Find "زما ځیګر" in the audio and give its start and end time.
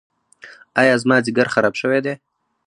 1.01-1.47